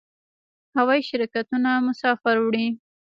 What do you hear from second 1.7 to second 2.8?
مسافر وړي